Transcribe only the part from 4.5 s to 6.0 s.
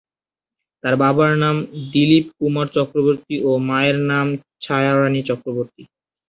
ছায়া রানী চক্রবর্তী।